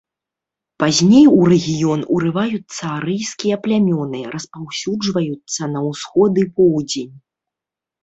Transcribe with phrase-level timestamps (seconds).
[0.83, 7.17] Пазней у рэгіён урываюцца арыйскія плямёны, распаўсюджваюцца на ўсход і поўдзень.